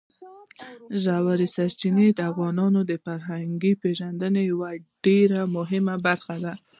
[1.03, 4.69] ژورې سرچینې د افغانانو د فرهنګي پیژندنې یوه
[5.05, 6.53] ډېره مهمه برخه ده.